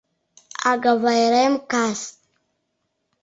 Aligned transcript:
Агавайрем 0.71 1.53
кас. 1.71 2.01